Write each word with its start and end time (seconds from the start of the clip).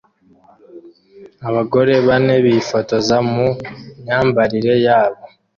Abagore 1.47 1.93
bane 2.07 2.35
bifotoza 2.45 3.15
mu 3.31 3.47
myambarire 4.01 4.73
yabo 4.85 5.21